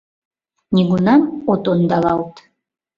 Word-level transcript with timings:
Нигунам 0.75 1.21
от 1.51 1.63
ондалалт... 1.71 2.33